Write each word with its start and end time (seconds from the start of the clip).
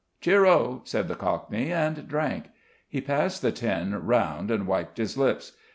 "Cheero!" 0.19 0.81
said 0.83 1.07
the 1.07 1.13
Cockney, 1.13 1.71
and 1.71 2.07
drank. 2.07 2.45
He 2.89 3.01
passed 3.01 3.43
the 3.43 3.51
tin 3.51 3.93
round 4.07 4.49
and 4.49 4.65
wiped 4.65 4.97
his 4.97 5.15
lips. 5.15 5.51